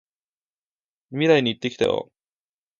[1.11, 2.11] 未来に行ってきたよ！